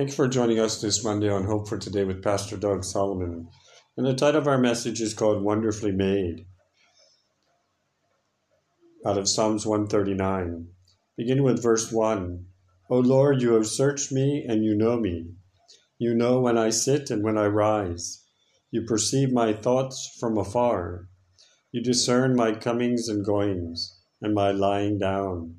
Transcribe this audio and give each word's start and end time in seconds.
Thank 0.00 0.12
you 0.12 0.16
for 0.16 0.28
joining 0.28 0.58
us 0.58 0.80
this 0.80 1.04
Monday 1.04 1.28
on 1.28 1.44
Hope 1.44 1.68
for 1.68 1.76
Today 1.76 2.04
with 2.04 2.24
Pastor 2.24 2.56
Doug 2.56 2.84
Solomon. 2.84 3.50
And 3.98 4.06
the 4.06 4.14
title 4.14 4.40
of 4.40 4.48
our 4.48 4.56
message 4.56 5.02
is 5.02 5.12
called 5.12 5.42
Wonderfully 5.42 5.92
Made, 5.92 6.46
out 9.04 9.18
of 9.18 9.28
Psalms 9.28 9.66
139. 9.66 10.68
Beginning 11.18 11.42
with 11.42 11.62
verse 11.62 11.92
1 11.92 12.46
O 12.88 12.98
Lord, 12.98 13.42
you 13.42 13.52
have 13.52 13.66
searched 13.66 14.10
me 14.10 14.42
and 14.48 14.64
you 14.64 14.74
know 14.74 14.98
me. 14.98 15.34
You 15.98 16.14
know 16.14 16.40
when 16.40 16.56
I 16.56 16.70
sit 16.70 17.10
and 17.10 17.22
when 17.22 17.36
I 17.36 17.48
rise. 17.48 18.24
You 18.70 18.86
perceive 18.86 19.30
my 19.30 19.52
thoughts 19.52 20.16
from 20.18 20.38
afar. 20.38 21.10
You 21.72 21.82
discern 21.82 22.34
my 22.34 22.54
comings 22.54 23.06
and 23.06 23.22
goings, 23.22 24.00
and 24.22 24.32
my 24.32 24.50
lying 24.50 24.98
down. 24.98 25.56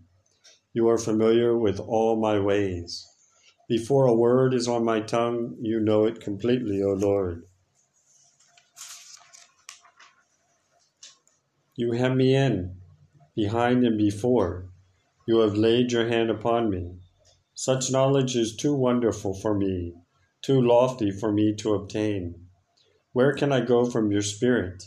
You 0.73 0.89
are 0.89 0.97
familiar 0.97 1.55
with 1.55 1.79
all 1.79 2.19
my 2.19 2.39
ways. 2.39 3.05
Before 3.71 4.05
a 4.05 4.13
word 4.13 4.53
is 4.53 4.67
on 4.67 4.83
my 4.83 4.99
tongue, 4.99 5.55
you 5.61 5.79
know 5.79 6.03
it 6.03 6.19
completely, 6.19 6.83
O 6.83 6.89
Lord. 6.91 7.45
You 11.77 11.93
hem 11.93 12.17
me 12.17 12.35
in, 12.35 12.75
behind 13.33 13.85
and 13.85 13.97
before. 13.97 14.65
You 15.25 15.37
have 15.37 15.55
laid 15.55 15.93
your 15.93 16.09
hand 16.09 16.29
upon 16.29 16.69
me. 16.69 16.97
Such 17.53 17.89
knowledge 17.89 18.35
is 18.35 18.57
too 18.57 18.73
wonderful 18.73 19.33
for 19.33 19.57
me, 19.57 19.93
too 20.41 20.61
lofty 20.61 21.09
for 21.09 21.31
me 21.31 21.55
to 21.59 21.73
obtain. 21.73 22.47
Where 23.13 23.31
can 23.31 23.53
I 23.53 23.61
go 23.61 23.85
from 23.85 24.11
your 24.11 24.21
spirit? 24.21 24.83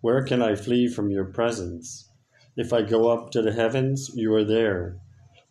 Where 0.00 0.24
can 0.24 0.40
I 0.40 0.54
flee 0.54 0.88
from 0.88 1.10
your 1.10 1.26
presence? 1.26 2.08
If 2.56 2.72
I 2.72 2.80
go 2.80 3.10
up 3.10 3.32
to 3.32 3.42
the 3.42 3.52
heavens, 3.52 4.12
you 4.14 4.32
are 4.32 4.44
there. 4.44 4.96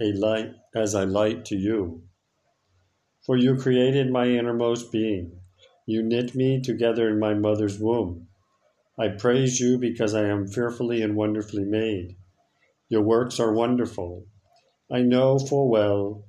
a 0.00 0.12
light 0.12 0.54
as 0.74 0.94
I 0.94 1.04
light 1.04 1.44
to 1.46 1.56
you. 1.56 2.02
For 3.26 3.36
you 3.36 3.56
created 3.56 4.10
my 4.10 4.26
innermost 4.26 4.90
being. 4.90 5.40
You 5.86 6.02
knit 6.02 6.34
me 6.34 6.60
together 6.60 7.08
in 7.08 7.18
my 7.18 7.34
mother's 7.34 7.78
womb. 7.78 8.28
I 8.98 9.08
praise 9.08 9.60
you 9.60 9.78
because 9.78 10.14
I 10.14 10.24
am 10.24 10.46
fearfully 10.46 11.02
and 11.02 11.16
wonderfully 11.16 11.64
made. 11.64 12.16
Your 12.88 13.02
works 13.02 13.38
are 13.38 13.52
wonderful. 13.52 14.26
I 14.90 15.02
know 15.02 15.38
full 15.38 15.68
well 15.68 16.24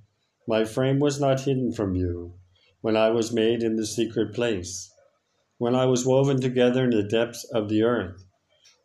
my 0.48 0.66
frame 0.66 1.00
was 1.00 1.22
not 1.22 1.42
hidden 1.42 1.72
from 1.72 1.96
you 1.96 2.34
when 2.82 2.98
I 2.98 3.10
was 3.12 3.32
made 3.32 3.64
in 3.64 3.76
the 3.76 3.86
secret 3.86 4.34
place, 4.34 4.92
when 5.60 5.76
I 5.76 5.86
was 5.86 6.06
woven 6.06 6.42
together 6.42 6.84
in 6.84 6.90
the 6.90 7.04
depths 7.04 7.44
of 7.54 7.70
the 7.70 7.84
earth. 7.84 8.26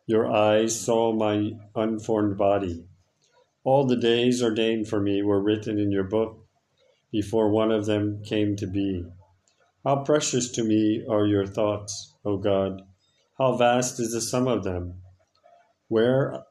Your 0.05 0.31
eyes 0.31 0.79
saw 0.79 1.11
my 1.11 1.51
unformed 1.75 2.37
body. 2.37 2.85
All 3.67 3.85
the 3.85 3.97
days 3.97 4.41
ordained 4.41 4.87
for 4.87 5.01
me 5.01 5.21
were 5.21 5.41
written 5.41 5.77
in 5.77 5.91
your 5.91 6.05
book 6.05 6.47
before 7.11 7.49
one 7.49 7.69
of 7.69 7.85
them 7.85 8.23
came 8.23 8.55
to 8.55 8.65
be. 8.65 9.03
How 9.83 10.05
precious 10.05 10.49
to 10.51 10.63
me 10.63 11.03
are 11.05 11.25
your 11.25 11.45
thoughts, 11.45 12.15
O 12.23 12.37
God! 12.37 12.83
How 13.37 13.57
vast 13.57 13.99
is 13.99 14.13
the 14.13 14.21
sum 14.21 14.47
of 14.47 14.63
them! 14.63 15.01
Where, 15.89 16.45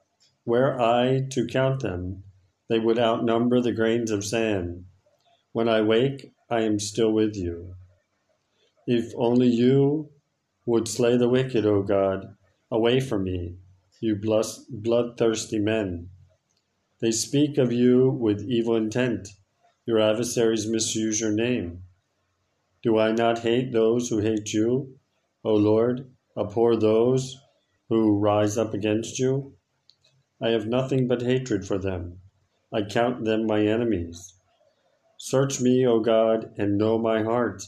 were 0.44 0.78
I 0.78 1.22
to 1.30 1.46
count 1.46 1.80
them, 1.80 2.24
they 2.68 2.78
would 2.78 2.98
outnumber 2.98 3.62
the 3.62 3.72
grains 3.72 4.10
of 4.10 4.22
sand. 4.22 4.84
When 5.52 5.70
I 5.70 5.80
wake, 5.80 6.34
I 6.50 6.64
am 6.64 6.78
still 6.78 7.12
with 7.12 7.34
you. 7.34 7.76
If 8.86 9.14
only 9.16 9.48
you 9.48 10.10
would 10.66 10.86
slay 10.86 11.16
the 11.16 11.30
wicked, 11.30 11.64
O 11.64 11.82
God, 11.82 12.36
away 12.70 13.00
from 13.00 13.24
me, 13.24 13.56
you 14.00 14.20
bloodthirsty 14.70 15.58
men. 15.58 16.10
They 17.00 17.10
speak 17.10 17.58
of 17.58 17.72
you 17.72 18.08
with 18.08 18.48
evil 18.48 18.74
intent. 18.74 19.28
Your 19.84 20.00
adversaries 20.00 20.66
misuse 20.66 21.20
your 21.20 21.32
name. 21.32 21.82
Do 22.82 22.98
I 22.98 23.12
not 23.12 23.40
hate 23.40 23.72
those 23.72 24.08
who 24.08 24.18
hate 24.18 24.52
you? 24.54 24.98
O 25.44 25.54
Lord, 25.54 26.10
abhor 26.38 26.74
those 26.74 27.38
who 27.88 28.18
rise 28.18 28.56
up 28.56 28.72
against 28.72 29.18
you? 29.18 29.54
I 30.40 30.48
have 30.50 30.66
nothing 30.66 31.06
but 31.06 31.22
hatred 31.22 31.66
for 31.66 31.78
them. 31.78 32.20
I 32.72 32.82
count 32.82 33.24
them 33.24 33.46
my 33.46 33.60
enemies. 33.60 34.34
Search 35.18 35.60
me, 35.60 35.86
O 35.86 36.00
God, 36.00 36.52
and 36.56 36.78
know 36.78 36.98
my 36.98 37.22
heart. 37.22 37.62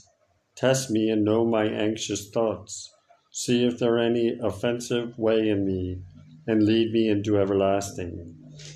Test 0.56 0.90
me 0.90 1.10
and 1.10 1.24
know 1.24 1.44
my 1.44 1.66
anxious 1.66 2.30
thoughts. 2.30 2.92
See 3.30 3.64
if 3.64 3.78
there 3.78 3.94
are 3.94 3.98
any 3.98 4.38
offensive 4.42 5.18
way 5.18 5.48
in 5.48 5.64
me, 5.64 6.02
and 6.46 6.62
lead 6.62 6.92
me 6.92 7.08
into 7.08 7.38
everlasting. 7.38 8.34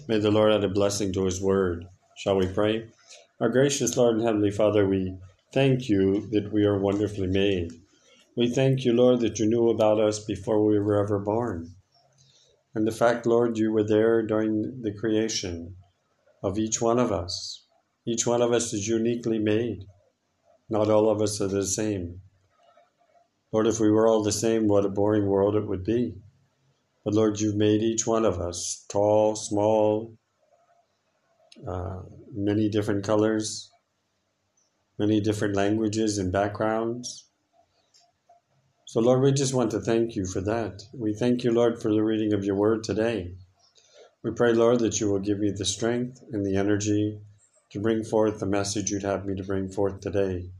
May 0.08 0.18
the 0.18 0.30
Lord 0.30 0.52
add 0.52 0.64
a 0.64 0.68
blessing 0.68 1.12
to 1.12 1.24
his 1.24 1.40
word. 1.40 1.86
Shall 2.16 2.36
we 2.36 2.46
pray? 2.46 2.88
Our 3.40 3.48
gracious 3.48 3.96
Lord 3.96 4.16
and 4.16 4.24
Heavenly 4.24 4.50
Father, 4.50 4.86
we 4.86 5.16
thank 5.52 5.88
you 5.88 6.28
that 6.30 6.52
we 6.52 6.64
are 6.64 6.78
wonderfully 6.78 7.26
made. 7.26 7.72
We 8.36 8.48
thank 8.48 8.84
you, 8.84 8.92
Lord, 8.92 9.20
that 9.20 9.38
you 9.38 9.46
knew 9.46 9.68
about 9.68 10.00
us 10.00 10.24
before 10.24 10.64
we 10.64 10.78
were 10.78 11.02
ever 11.02 11.18
born. 11.18 11.74
And 12.74 12.86
the 12.86 12.92
fact, 12.92 13.26
Lord, 13.26 13.58
you 13.58 13.72
were 13.72 13.84
there 13.84 14.22
during 14.22 14.82
the 14.82 14.92
creation 14.92 15.76
of 16.42 16.58
each 16.58 16.80
one 16.80 16.98
of 16.98 17.12
us. 17.12 17.66
Each 18.06 18.26
one 18.26 18.42
of 18.42 18.52
us 18.52 18.72
is 18.72 18.88
uniquely 18.88 19.38
made. 19.38 19.84
Not 20.70 20.88
all 20.88 21.10
of 21.10 21.20
us 21.20 21.40
are 21.40 21.48
the 21.48 21.66
same. 21.66 22.20
Lord, 23.52 23.66
if 23.66 23.78
we 23.78 23.90
were 23.90 24.08
all 24.08 24.22
the 24.22 24.32
same, 24.32 24.66
what 24.66 24.86
a 24.86 24.88
boring 24.88 25.26
world 25.26 25.54
it 25.54 25.66
would 25.66 25.84
be. 25.84 26.14
But 27.04 27.14
Lord, 27.14 27.40
you've 27.40 27.56
made 27.56 27.82
each 27.82 28.06
one 28.06 28.24
of 28.24 28.40
us 28.40 28.84
tall, 28.88 29.34
small, 29.34 30.16
uh, 31.66 32.02
many 32.32 32.68
different 32.68 33.04
colors, 33.04 33.70
many 34.98 35.20
different 35.20 35.56
languages 35.56 36.18
and 36.18 36.32
backgrounds. 36.32 37.28
So, 38.86 39.00
Lord, 39.00 39.22
we 39.22 39.32
just 39.32 39.54
want 39.54 39.70
to 39.70 39.80
thank 39.80 40.14
you 40.14 40.26
for 40.26 40.40
that. 40.42 40.82
We 40.92 41.14
thank 41.14 41.44
you, 41.44 41.50
Lord, 41.50 41.80
for 41.80 41.90
the 41.90 42.04
reading 42.04 42.32
of 42.32 42.44
your 42.44 42.56
word 42.56 42.84
today. 42.84 43.34
We 44.22 44.30
pray, 44.30 44.52
Lord, 44.52 44.80
that 44.80 45.00
you 45.00 45.10
will 45.10 45.18
give 45.18 45.38
me 45.38 45.50
the 45.50 45.64
strength 45.64 46.20
and 46.30 46.46
the 46.46 46.56
energy 46.56 47.18
to 47.70 47.80
bring 47.80 48.04
forth 48.04 48.38
the 48.38 48.46
message 48.46 48.90
you'd 48.90 49.02
have 49.02 49.24
me 49.24 49.34
to 49.34 49.42
bring 49.42 49.68
forth 49.68 50.00
today. 50.00 50.50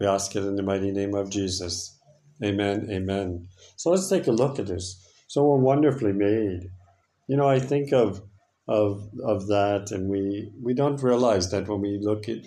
We 0.00 0.06
ask 0.06 0.34
it 0.34 0.44
in 0.44 0.56
the 0.56 0.62
mighty 0.62 0.90
name 0.90 1.14
of 1.14 1.30
Jesus. 1.30 1.96
Amen. 2.42 2.88
Amen. 2.90 3.48
So 3.76 3.90
let's 3.90 4.08
take 4.08 4.26
a 4.26 4.32
look 4.32 4.58
at 4.58 4.66
this. 4.66 5.04
So 5.28 5.44
we're 5.44 5.58
wonderfully 5.58 6.14
made. 6.14 6.70
You 7.28 7.36
know, 7.36 7.46
I 7.46 7.60
think 7.60 7.92
of 7.92 8.22
of 8.66 9.10
of 9.22 9.46
that, 9.48 9.90
and 9.90 10.08
we 10.08 10.50
we 10.62 10.72
don't 10.72 11.02
realize 11.02 11.50
that 11.50 11.68
when 11.68 11.82
we 11.82 11.98
look 12.00 12.30
at 12.30 12.46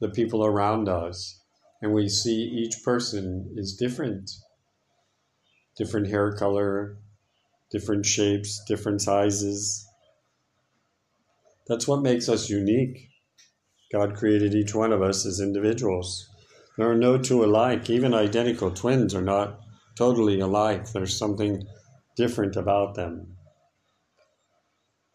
the 0.00 0.10
people 0.10 0.44
around 0.44 0.86
us, 0.86 1.40
and 1.80 1.94
we 1.94 2.10
see 2.10 2.42
each 2.42 2.84
person 2.84 3.54
is 3.56 3.74
different, 3.74 4.30
different 5.78 6.08
hair 6.08 6.32
color, 6.32 6.98
different 7.70 8.04
shapes, 8.04 8.62
different 8.68 9.00
sizes. 9.00 9.86
That's 11.68 11.88
what 11.88 12.02
makes 12.02 12.28
us 12.28 12.50
unique. 12.50 13.08
God 13.90 14.14
created 14.14 14.54
each 14.54 14.74
one 14.74 14.92
of 14.92 15.00
us 15.00 15.24
as 15.24 15.40
individuals. 15.40 16.28
There 16.76 16.90
are 16.90 16.96
no 16.96 17.16
two 17.16 17.42
alike. 17.42 17.88
Even 17.88 18.12
identical 18.12 18.70
twins 18.70 19.14
are 19.14 19.22
not 19.22 19.60
totally 19.96 20.38
alike. 20.40 20.92
There's 20.92 21.16
something 21.16 21.66
different 22.20 22.54
about 22.54 22.96
them. 22.96 23.34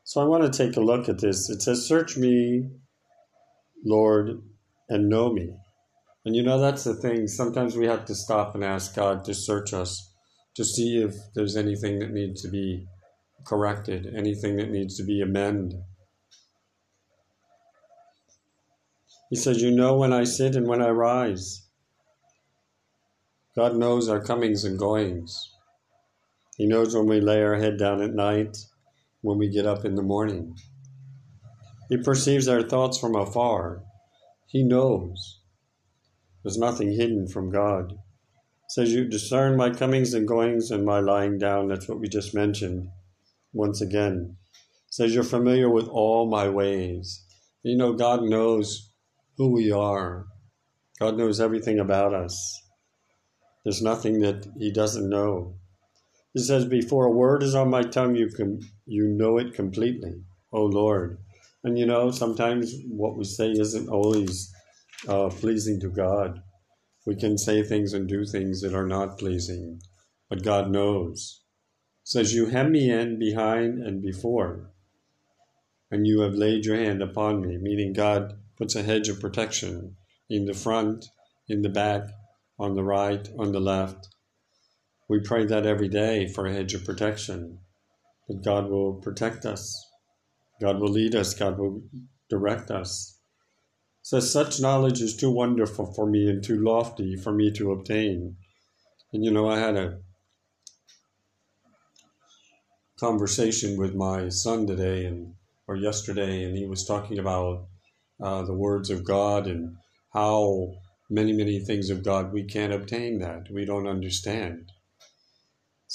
So 0.04 0.22
I 0.22 0.26
want 0.26 0.52
to 0.52 0.58
take 0.58 0.76
a 0.76 0.82
look 0.82 1.08
at 1.08 1.20
this. 1.20 1.52
It 1.52 1.62
says, 1.62 1.88
Search 1.88 2.18
me, 2.18 2.72
Lord, 3.86 4.42
and 4.90 5.08
know 5.08 5.32
me. 5.32 5.56
And 6.26 6.36
you 6.36 6.42
know, 6.42 6.60
that's 6.60 6.84
the 6.84 6.96
thing. 6.96 7.28
Sometimes 7.28 7.76
we 7.76 7.86
have 7.86 8.06
to 8.06 8.16
stop 8.16 8.56
and 8.56 8.64
ask 8.64 8.96
God 8.96 9.24
to 9.26 9.36
search 9.36 9.72
us 9.72 10.12
to 10.56 10.66
see 10.66 10.98
if 10.98 11.14
there's 11.36 11.56
anything 11.56 12.00
that 12.00 12.12
needs 12.12 12.42
to 12.42 12.50
be 12.50 12.88
corrected, 13.46 14.08
anything 14.18 14.56
that 14.58 14.72
needs 14.72 14.98
to 14.98 15.04
be 15.04 15.22
amended. 15.22 15.80
He 19.30 19.36
says, 19.36 19.62
You 19.62 19.70
know 19.70 19.96
when 19.96 20.12
I 20.12 20.24
sit 20.24 20.56
and 20.56 20.68
when 20.68 20.82
I 20.82 20.90
rise. 20.90 21.68
God 23.56 23.76
knows 23.76 24.10
our 24.10 24.22
comings 24.22 24.64
and 24.64 24.80
goings. 24.80 25.55
He 26.58 26.66
knows 26.66 26.96
when 26.96 27.08
we 27.08 27.20
lay 27.20 27.42
our 27.44 27.56
head 27.56 27.78
down 27.78 28.02
at 28.02 28.14
night, 28.14 28.58
when 29.22 29.38
we 29.38 29.50
get 29.50 29.66
up 29.66 29.84
in 29.84 29.96
the 29.96 30.02
morning. 30.02 30.56
He 31.90 31.98
perceives 31.98 32.48
our 32.48 32.64
thoughts 32.64 32.98
from 32.98 33.16
afar. 33.16 33.84
He 34.48 34.64
knows. 34.64 35.42
There's 36.44 36.58
nothing 36.58 36.94
hidden 36.94 37.28
from 37.28 37.52
God. 37.52 37.98
Says 38.70 38.94
you 38.94 39.06
discern 39.06 39.58
my 39.58 39.70
comings 39.70 40.14
and 40.14 40.28
goings 40.28 40.72
and 40.72 40.86
my 40.86 41.00
lying 41.00 41.38
down. 41.38 41.68
That's 41.68 41.88
what 41.88 42.00
we 42.00 42.08
just 42.08 42.34
mentioned. 42.34 42.90
Once 43.54 43.82
again, 43.82 44.38
says 44.90 45.14
you're 45.14 45.24
familiar 45.24 45.70
with 45.70 45.88
all 45.88 46.30
my 46.30 46.50
ways. 46.50 47.24
You 47.64 47.78
know, 47.78 47.94
God 47.94 48.24
knows 48.24 48.92
who 49.38 49.52
we 49.52 49.72
are. 49.72 50.26
God 51.00 51.18
knows 51.18 51.40
everything 51.40 51.80
about 51.80 52.14
us. 52.14 52.62
There's 53.64 53.82
nothing 53.82 54.22
that 54.22 54.48
He 54.58 54.72
doesn't 54.72 55.10
know. 55.10 55.56
He 56.36 56.42
says, 56.42 56.66
Before 56.66 57.06
a 57.06 57.12
word 57.12 57.44
is 57.44 57.56
on 57.56 57.70
my 57.70 57.82
tongue, 57.82 58.18
you 58.18 58.28
can 58.28 58.60
you 58.86 59.08
know 59.08 59.38
it 59.38 59.54
completely, 59.54 60.22
O 60.52 60.66
Lord. 60.66 61.18
And 61.64 61.80
you 61.80 61.86
know, 61.86 62.12
sometimes 62.12 62.76
what 62.90 63.16
we 63.16 63.24
say 63.24 63.52
isn't 63.52 63.88
always 63.88 64.54
uh, 65.08 65.30
pleasing 65.30 65.80
to 65.80 65.90
God. 65.90 66.44
We 67.06 67.16
can 67.16 67.38
say 67.38 67.64
things 67.64 67.94
and 67.94 68.06
do 68.10 68.26
things 68.26 68.60
that 68.62 68.74
are 68.74 68.86
not 68.86 69.18
pleasing, 69.18 69.80
but 70.30 70.44
God 70.44 70.70
knows. 70.70 71.40
It 72.04 72.10
says, 72.10 72.34
You 72.34 72.48
hem 72.48 72.74
me 72.74 72.92
in 72.92 73.18
behind 73.18 73.82
and 73.82 74.02
before, 74.02 74.72
and 75.90 76.06
you 76.06 76.20
have 76.20 76.34
laid 76.34 76.66
your 76.66 76.76
hand 76.76 77.02
upon 77.02 77.48
me, 77.48 77.58
meaning 77.58 77.94
God 77.94 78.34
puts 78.58 78.76
a 78.76 78.84
hedge 78.84 79.08
of 79.08 79.22
protection 79.22 79.96
in 80.30 80.44
the 80.44 80.54
front, 80.54 81.06
in 81.48 81.62
the 81.62 81.70
back, 81.70 82.10
on 82.60 82.76
the 82.76 82.84
right, 82.84 83.26
on 83.40 83.54
the 83.54 83.62
left. 83.62 84.10
We 85.08 85.20
pray 85.20 85.46
that 85.46 85.66
every 85.66 85.88
day 85.88 86.28
for 86.28 86.46
a 86.46 86.54
hedge 86.54 86.74
of 86.74 86.86
protection, 86.86 87.60
that 88.28 88.44
God 88.44 88.70
will 88.70 88.96
protect 88.96 89.46
us, 89.46 89.90
God 90.60 90.80
will 90.80 90.90
lead 90.90 91.16
us, 91.16 91.34
God 91.34 91.58
will 91.60 91.84
direct 92.30 92.72
us. 92.72 93.20
Says, 94.02 94.32
such 94.32 94.62
knowledge 94.62 95.02
is 95.02 95.16
too 95.16 95.32
wonderful 95.32 95.92
for 95.94 96.06
me 96.06 96.30
and 96.30 96.44
too 96.44 96.64
lofty 96.64 97.16
for 97.16 97.32
me 97.32 97.52
to 97.54 97.72
obtain. 97.72 98.38
And 99.14 99.24
you 99.24 99.32
know, 99.32 99.50
I 99.50 99.60
had 99.60 99.76
a 99.76 100.00
conversation 103.00 103.78
with 103.78 103.94
my 103.96 104.30
son 104.30 104.68
today 104.68 105.06
and 105.06 105.34
or 105.68 105.76
yesterday, 105.76 106.44
and 106.44 106.56
he 106.56 106.66
was 106.66 106.86
talking 106.86 107.18
about 107.18 107.66
uh, 108.22 108.44
the 108.44 108.54
words 108.54 108.90
of 108.90 109.04
God 109.04 109.48
and 109.48 109.76
how 110.14 110.74
many, 111.10 111.34
many 111.34 111.60
things 111.60 111.90
of 111.90 112.04
God 112.04 112.32
we 112.32 112.44
can't 112.44 112.74
obtain 112.74 113.20
that. 113.20 113.52
We 113.52 113.66
don't 113.66 113.88
understand. 113.88 114.72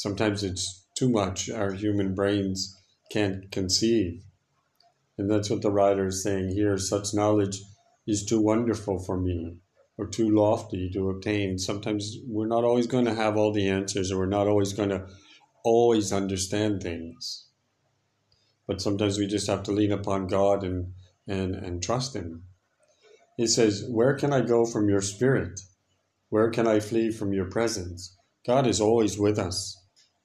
Sometimes 0.03 0.43
it's 0.43 0.87
too 0.97 1.11
much, 1.11 1.51
our 1.51 1.73
human 1.73 2.15
brains 2.15 2.75
can't 3.13 3.53
conceive. 3.53 4.23
And 5.19 5.31
that's 5.31 5.51
what 5.51 5.61
the 5.61 5.71
writer 5.71 6.07
is 6.07 6.23
saying 6.23 6.53
here. 6.55 6.79
Such 6.79 7.13
knowledge 7.13 7.61
is 8.07 8.25
too 8.25 8.41
wonderful 8.41 8.99
for 8.99 9.21
me 9.21 9.59
or 9.99 10.07
too 10.07 10.35
lofty 10.35 10.89
to 10.95 11.11
obtain. 11.11 11.59
Sometimes 11.59 12.17
we're 12.27 12.47
not 12.47 12.65
always 12.65 12.87
going 12.87 13.05
to 13.05 13.15
have 13.15 13.37
all 13.37 13.53
the 13.53 13.69
answers 13.69 14.11
or 14.11 14.21
we're 14.21 14.25
not 14.25 14.49
always 14.49 14.73
going 14.73 14.89
to 14.89 15.07
always 15.67 16.15
understand 16.15 16.83
things. 16.83 17.49
But 18.67 18.81
sometimes 18.81 19.19
we 19.19 19.27
just 19.27 19.49
have 19.49 19.65
to 19.65 19.73
lean 19.73 19.93
upon 19.93 20.29
God 20.29 20.65
and, 20.65 20.95
and, 21.29 21.55
and 21.55 21.83
trust 21.83 22.17
Him. 22.17 22.45
He 23.37 23.47
says, 23.47 23.85
Where 23.87 24.15
can 24.15 24.33
I 24.33 24.41
go 24.41 24.65
from 24.65 24.89
your 24.89 25.03
spirit? 25.03 25.61
Where 26.31 26.49
can 26.49 26.67
I 26.67 26.81
flee 26.81 27.11
from 27.11 27.35
your 27.35 27.51
presence? 27.51 28.17
God 28.47 28.67
is 28.67 28.81
always 28.81 29.19
with 29.19 29.39
us. 29.39 29.77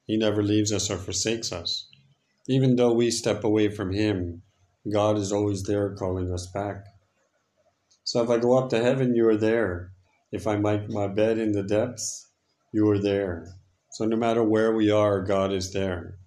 He 0.06 0.18
never 0.18 0.44
leaves 0.44 0.72
us 0.72 0.90
or 0.90 0.98
forsakes 0.98 1.52
us. 1.52 1.88
Even 2.48 2.76
though 2.76 2.94
we 2.94 3.10
step 3.10 3.44
away 3.44 3.70
from 3.70 3.92
Him, 3.92 4.44
God 4.92 5.18
is 5.18 5.32
always 5.32 5.64
there 5.64 5.96
calling 5.96 6.32
us 6.32 6.46
back. 6.48 6.86
So 8.04 8.22
if 8.22 8.30
I 8.30 8.38
go 8.38 8.58
up 8.58 8.70
to 8.70 8.84
heaven, 8.84 9.16
you 9.16 9.28
are 9.28 9.38
there. 9.38 9.92
If 10.32 10.46
I 10.46 10.58
make 10.58 10.90
my 10.90 11.08
bed 11.08 11.40
in 11.40 11.54
the 11.54 11.64
depths, 11.64 12.28
you 12.72 12.88
are 12.90 13.00
there. 13.00 13.56
So 13.92 14.06
no 14.06 14.16
matter 14.16 14.44
where 14.44 14.74
we 14.76 14.92
are, 14.92 15.22
God 15.22 15.52
is 15.52 15.74
there. 15.74 16.20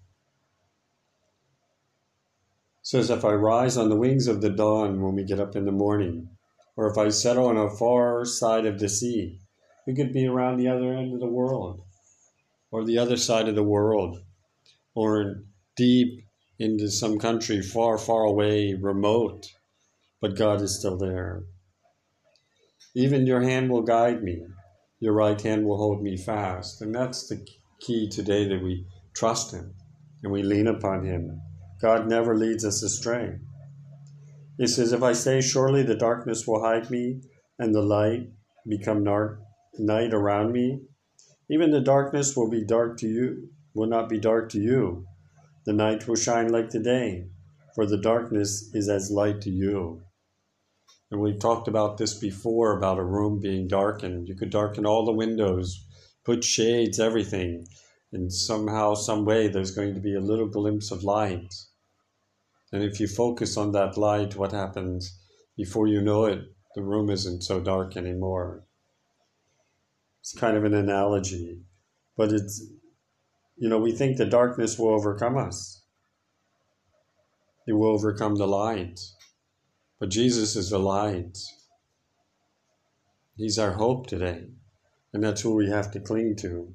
Says, 2.81 3.09
if 3.09 3.23
I 3.23 3.33
rise 3.33 3.77
on 3.77 3.89
the 3.89 3.95
wings 3.95 4.27
of 4.27 4.41
the 4.41 4.49
dawn 4.49 5.01
when 5.01 5.15
we 5.15 5.23
get 5.23 5.39
up 5.39 5.55
in 5.55 5.65
the 5.65 5.71
morning, 5.71 6.29
or 6.75 6.89
if 6.89 6.97
I 6.97 7.09
settle 7.09 7.45
on 7.45 7.57
a 7.57 7.69
far 7.69 8.25
side 8.25 8.65
of 8.65 8.79
the 8.79 8.89
sea, 8.89 9.39
we 9.85 9.93
could 9.93 10.11
be 10.11 10.25
around 10.25 10.57
the 10.57 10.67
other 10.67 10.93
end 10.93 11.13
of 11.13 11.19
the 11.19 11.27
world, 11.27 11.83
or 12.71 12.85
the 12.85 12.97
other 12.97 13.17
side 13.17 13.47
of 13.47 13.55
the 13.55 13.63
world, 13.63 14.19
or 14.95 15.43
deep 15.75 16.23
into 16.59 16.89
some 16.89 17.17
country 17.17 17.61
far, 17.61 17.97
far 17.97 18.23
away, 18.23 18.73
remote, 18.73 19.47
but 20.21 20.35
God 20.35 20.61
is 20.61 20.77
still 20.77 20.97
there. 20.97 21.43
Even 22.95 23.25
your 23.25 23.41
hand 23.41 23.69
will 23.69 23.81
guide 23.81 24.23
me, 24.23 24.41
your 24.99 25.13
right 25.13 25.39
hand 25.39 25.65
will 25.65 25.77
hold 25.77 26.03
me 26.03 26.17
fast. 26.17 26.81
And 26.81 26.93
that's 26.93 27.27
the 27.27 27.45
key 27.79 28.09
today 28.09 28.47
that 28.47 28.61
we 28.61 28.85
trust 29.15 29.53
Him 29.53 29.73
and 30.23 30.31
we 30.31 30.43
lean 30.43 30.67
upon 30.67 31.05
Him. 31.05 31.41
God 31.81 32.07
never 32.07 32.35
leads 32.35 32.65
us 32.65 32.83
astray. 32.83 33.37
He 34.57 34.67
says, 34.67 34.91
If 34.91 35.01
I 35.01 35.13
say, 35.13 35.39
Surely 35.39 35.83
the 35.83 35.95
darkness 35.95 36.45
will 36.45 36.61
hide 36.61 36.91
me, 36.91 37.21
and 37.57 37.73
the 37.73 37.81
light 37.81 38.27
become 38.67 39.03
nar- 39.03 39.39
night 39.77 40.13
around 40.13 40.51
me, 40.51 40.81
even 41.49 41.71
the 41.71 41.81
darkness 41.81 42.35
will 42.35 42.49
be 42.49 42.63
dark 42.63 42.97
to 42.99 43.07
you, 43.07 43.49
will 43.73 43.87
not 43.87 44.07
be 44.07 44.19
dark 44.19 44.49
to 44.51 44.59
you. 44.59 45.05
The 45.65 45.73
night 45.73 46.07
will 46.07 46.15
shine 46.15 46.51
like 46.51 46.69
the 46.69 46.79
day, 46.79 47.27
for 47.75 47.85
the 47.85 47.97
darkness 47.97 48.69
is 48.73 48.89
as 48.89 49.11
light 49.11 49.41
to 49.41 49.49
you. 49.49 50.01
And 51.11 51.21
we've 51.21 51.39
talked 51.39 51.67
about 51.67 51.97
this 51.97 52.13
before 52.13 52.77
about 52.77 52.99
a 52.99 53.03
room 53.03 53.39
being 53.39 53.67
darkened. 53.67 54.27
You 54.27 54.35
could 54.35 54.51
darken 54.51 54.85
all 54.85 55.05
the 55.05 55.11
windows, 55.11 55.85
put 56.23 56.43
shades, 56.43 56.99
everything, 56.99 57.65
and 58.13 58.31
somehow, 58.31 58.93
some 58.93 59.25
way, 59.25 59.47
there's 59.47 59.75
going 59.75 59.95
to 59.95 59.99
be 59.99 60.15
a 60.15 60.19
little 60.21 60.47
glimpse 60.47 60.91
of 60.91 61.03
light. 61.03 61.53
And 62.71 62.83
if 62.83 62.99
you 62.99 63.07
focus 63.07 63.57
on 63.57 63.71
that 63.71 63.97
light, 63.97 64.35
what 64.35 64.51
happens? 64.51 65.19
Before 65.57 65.87
you 65.87 66.01
know 66.01 66.25
it, 66.25 66.41
the 66.75 66.83
room 66.83 67.09
isn't 67.09 67.41
so 67.41 67.59
dark 67.59 67.97
anymore. 67.97 68.65
It's 70.21 70.37
kind 70.37 70.57
of 70.57 70.63
an 70.63 70.73
analogy, 70.73 71.61
but 72.17 72.31
it's, 72.31 72.65
you 73.57 73.69
know, 73.69 73.79
we 73.79 73.91
think 73.91 74.17
the 74.17 74.25
darkness 74.25 74.77
will 74.77 74.89
overcome 74.89 75.37
us. 75.37 75.83
It 77.67 77.73
will 77.73 77.91
overcome 77.91 78.35
the 78.35 78.47
light. 78.47 78.99
But 79.99 80.09
Jesus 80.09 80.55
is 80.55 80.69
the 80.69 80.79
light. 80.79 81.37
He's 83.37 83.59
our 83.59 83.73
hope 83.73 84.07
today. 84.07 84.45
And 85.13 85.23
that's 85.23 85.41
who 85.41 85.55
we 85.55 85.69
have 85.69 85.91
to 85.91 85.99
cling 85.99 86.35
to. 86.37 86.73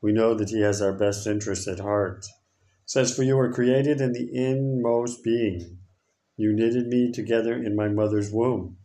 We 0.00 0.12
know 0.12 0.34
that 0.34 0.50
He 0.50 0.60
has 0.60 0.80
our 0.80 0.92
best 0.92 1.26
interest 1.26 1.68
at 1.68 1.80
heart 1.80 2.26
says, 2.92 3.14
For 3.14 3.22
you 3.22 3.36
were 3.36 3.52
created 3.52 4.00
in 4.00 4.12
the 4.12 4.28
inmost 4.34 5.24
being. 5.24 5.78
You 6.36 6.52
knitted 6.52 6.88
me 6.88 7.12
together 7.12 7.54
in 7.54 7.76
my 7.76 7.88
mother's 7.88 8.30
womb. 8.30 8.76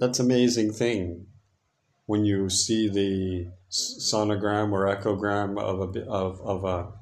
That's 0.00 0.20
an 0.20 0.26
amazing 0.26 0.72
thing 0.72 1.26
when 2.06 2.24
you 2.24 2.48
see 2.48 2.88
the 2.88 3.50
sonogram 3.70 4.72
or 4.72 4.86
echogram 4.86 5.60
of 5.60 5.96
a, 5.96 6.06
of, 6.08 6.40
of 6.40 6.64
a, 6.64 6.92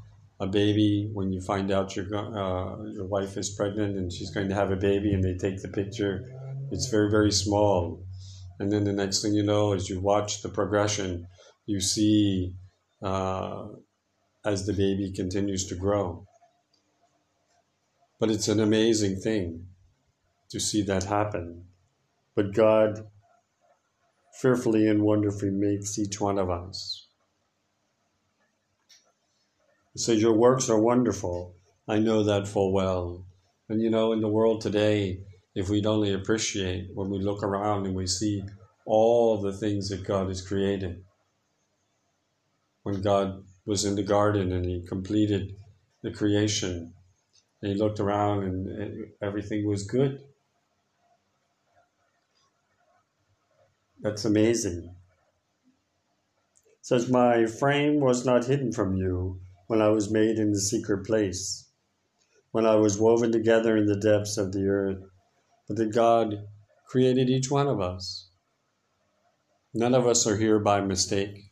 a 0.40 0.46
baby, 0.46 1.10
when 1.12 1.30
you 1.30 1.40
find 1.42 1.70
out 1.70 1.94
your, 1.94 2.06
uh, 2.06 2.82
your 2.92 3.06
wife 3.06 3.36
is 3.36 3.50
pregnant 3.50 3.96
and 3.96 4.12
she's 4.12 4.30
going 4.30 4.48
to 4.48 4.54
have 4.54 4.70
a 4.70 4.76
baby 4.76 5.12
and 5.12 5.22
they 5.22 5.34
take 5.34 5.60
the 5.60 5.68
picture, 5.68 6.24
it's 6.72 6.88
very, 6.88 7.10
very 7.10 7.30
small. 7.30 8.02
And 8.58 8.72
then 8.72 8.84
the 8.84 8.92
next 8.92 9.20
thing 9.20 9.34
you 9.34 9.42
know, 9.42 9.74
as 9.74 9.90
you 9.90 10.00
watch 10.00 10.40
the 10.42 10.48
progression, 10.48 11.28
you 11.66 11.80
see 11.80 12.54
uh, 13.02 13.66
as 14.44 14.64
the 14.64 14.72
baby 14.72 15.12
continues 15.14 15.66
to 15.66 15.74
grow. 15.74 16.26
But 18.18 18.30
it's 18.30 18.48
an 18.48 18.60
amazing 18.60 19.20
thing 19.20 19.66
to 20.50 20.58
see 20.58 20.80
that 20.82 21.04
happen. 21.04 21.66
But 22.36 22.52
God 22.52 23.08
fearfully 24.40 24.86
and 24.86 25.02
wonderfully 25.02 25.50
makes 25.50 25.98
each 25.98 26.20
one 26.20 26.38
of 26.38 26.50
us. 26.50 27.08
He 29.94 30.00
says, 30.00 30.20
Your 30.20 30.34
works 30.34 30.68
are 30.68 30.78
wonderful. 30.78 31.56
I 31.88 31.98
know 31.98 32.22
that 32.22 32.46
full 32.46 32.72
well. 32.72 33.24
And 33.70 33.80
you 33.80 33.88
know, 33.88 34.12
in 34.12 34.20
the 34.20 34.28
world 34.28 34.60
today, 34.60 35.20
if 35.54 35.70
we'd 35.70 35.86
only 35.86 36.12
appreciate 36.12 36.90
when 36.92 37.08
we 37.08 37.18
look 37.18 37.42
around 37.42 37.86
and 37.86 37.96
we 37.96 38.06
see 38.06 38.42
all 38.84 39.40
the 39.40 39.54
things 39.54 39.88
that 39.88 40.04
God 40.04 40.28
has 40.28 40.46
created, 40.46 41.02
when 42.82 43.00
God 43.00 43.42
was 43.64 43.86
in 43.86 43.96
the 43.96 44.02
garden 44.02 44.52
and 44.52 44.66
he 44.66 44.84
completed 44.86 45.56
the 46.02 46.10
creation, 46.10 46.92
and 47.62 47.72
he 47.72 47.78
looked 47.78 47.98
around 47.98 48.44
and 48.44 49.06
everything 49.22 49.66
was 49.66 49.84
good. 49.84 50.20
That's 54.06 54.24
amazing. 54.24 54.94
Says, 56.80 57.10
My 57.10 57.44
frame 57.44 57.98
was 57.98 58.24
not 58.24 58.44
hidden 58.44 58.70
from 58.70 58.94
you 58.94 59.40
when 59.66 59.82
I 59.82 59.88
was 59.88 60.12
made 60.12 60.38
in 60.38 60.52
the 60.52 60.60
secret 60.60 61.04
place, 61.04 61.72
when 62.52 62.64
I 62.64 62.76
was 62.76 63.00
woven 63.00 63.32
together 63.32 63.76
in 63.76 63.86
the 63.86 63.98
depths 63.98 64.38
of 64.38 64.52
the 64.52 64.68
earth. 64.68 65.02
But 65.66 65.78
that 65.78 65.92
God 65.92 66.46
created 66.86 67.28
each 67.28 67.50
one 67.50 67.66
of 67.66 67.80
us. 67.80 68.28
None 69.74 69.92
of 69.92 70.06
us 70.06 70.24
are 70.24 70.36
here 70.36 70.60
by 70.60 70.80
mistake. 70.82 71.50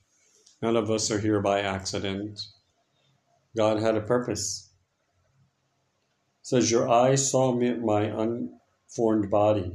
None 0.63 0.77
of 0.77 0.93
us 0.93 1.11
are 1.11 1.19
here 1.19 1.41
by 1.41 1.61
accident. 1.61 2.41
God 3.57 3.81
had 3.81 3.97
a 3.97 4.01
purpose. 4.01 4.71
It 6.43 6.47
says, 6.47 6.71
Your 6.71 6.89
eyes 6.89 7.29
saw 7.29 7.53
me, 7.53 7.75
my 7.75 8.03
unformed 8.03 9.29
body. 9.29 9.73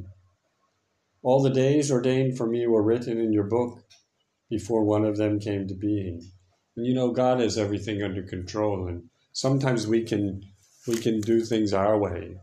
All 1.21 1.43
the 1.43 1.49
days 1.49 1.91
ordained 1.91 2.37
for 2.37 2.47
me 2.47 2.65
were 2.65 2.81
written 2.81 3.19
in 3.19 3.33
your 3.33 3.43
book 3.43 3.83
before 4.49 4.83
one 4.83 5.05
of 5.05 5.17
them 5.17 5.39
came 5.39 5.67
to 5.67 5.75
being. 5.75 6.31
And 6.75 6.85
you 6.85 6.93
know, 6.93 7.11
God 7.11 7.39
has 7.39 7.57
everything 7.57 8.01
under 8.01 8.23
control, 8.23 8.87
and 8.87 9.09
sometimes 9.33 9.85
we 9.85 10.03
can 10.03 10.41
we 10.87 10.95
can 10.97 11.19
do 11.19 11.43
things 11.43 11.73
our 11.73 11.97
way. 11.97 12.37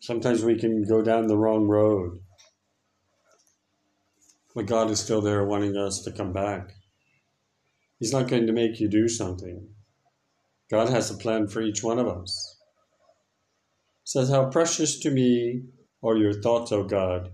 Sometimes 0.00 0.42
we 0.42 0.58
can 0.58 0.84
go 0.84 1.00
down 1.00 1.28
the 1.28 1.38
wrong 1.38 1.68
road. 1.68 2.18
But 4.54 4.66
God 4.66 4.90
is 4.90 4.98
still 4.98 5.20
there 5.20 5.44
wanting 5.44 5.76
us 5.76 6.02
to 6.02 6.10
come 6.10 6.32
back. 6.32 6.74
He's 8.00 8.12
not 8.12 8.26
going 8.26 8.48
to 8.48 8.52
make 8.52 8.80
you 8.80 8.88
do 8.88 9.08
something. 9.08 9.68
God 10.68 10.88
has 10.88 11.10
a 11.10 11.14
plan 11.14 11.46
for 11.46 11.62
each 11.62 11.84
one 11.84 12.00
of 12.00 12.08
us. 12.08 12.51
Says, 14.12 14.28
How 14.28 14.50
precious 14.50 14.98
to 14.98 15.10
me 15.10 15.62
are 16.02 16.18
your 16.18 16.34
thoughts, 16.34 16.70
O 16.70 16.84
God. 16.84 17.30